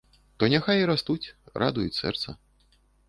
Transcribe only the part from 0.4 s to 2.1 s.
То няхай і растуць, радуюць